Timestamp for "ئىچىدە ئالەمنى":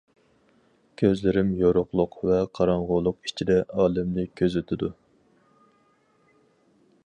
3.31-4.25